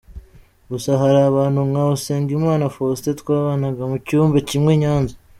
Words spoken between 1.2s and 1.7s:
abantu